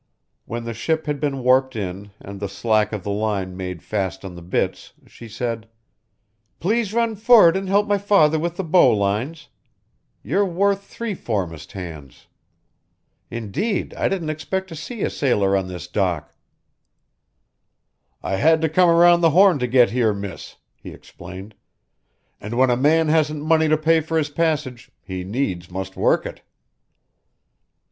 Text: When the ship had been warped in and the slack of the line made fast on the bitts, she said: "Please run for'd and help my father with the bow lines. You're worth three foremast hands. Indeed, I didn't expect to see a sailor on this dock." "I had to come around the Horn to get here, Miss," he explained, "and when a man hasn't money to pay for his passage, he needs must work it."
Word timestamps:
When 0.45 0.63
the 0.63 0.73
ship 0.73 1.05
had 1.05 1.19
been 1.19 1.43
warped 1.43 1.75
in 1.75 2.09
and 2.19 2.39
the 2.39 2.49
slack 2.49 2.91
of 2.91 3.03
the 3.03 3.11
line 3.11 3.55
made 3.55 3.83
fast 3.83 4.25
on 4.25 4.33
the 4.33 4.41
bitts, 4.41 4.93
she 5.05 5.27
said: 5.27 5.69
"Please 6.59 6.91
run 6.91 7.15
for'd 7.15 7.55
and 7.55 7.69
help 7.69 7.85
my 7.85 7.99
father 7.99 8.39
with 8.39 8.57
the 8.57 8.63
bow 8.63 8.89
lines. 8.97 9.49
You're 10.23 10.43
worth 10.43 10.85
three 10.85 11.13
foremast 11.13 11.73
hands. 11.73 12.25
Indeed, 13.29 13.93
I 13.93 14.09
didn't 14.09 14.31
expect 14.31 14.69
to 14.69 14.75
see 14.75 15.03
a 15.03 15.09
sailor 15.11 15.55
on 15.55 15.67
this 15.67 15.85
dock." 15.87 16.33
"I 18.23 18.37
had 18.37 18.59
to 18.61 18.69
come 18.69 18.89
around 18.89 19.21
the 19.21 19.29
Horn 19.29 19.59
to 19.59 19.67
get 19.67 19.91
here, 19.91 20.15
Miss," 20.15 20.55
he 20.77 20.89
explained, 20.89 21.53
"and 22.39 22.55
when 22.55 22.71
a 22.71 22.75
man 22.75 23.09
hasn't 23.09 23.45
money 23.45 23.67
to 23.67 23.77
pay 23.77 23.99
for 24.01 24.17
his 24.17 24.29
passage, 24.29 24.89
he 25.03 25.23
needs 25.23 25.69
must 25.69 25.95
work 25.95 26.25
it." 26.25 26.41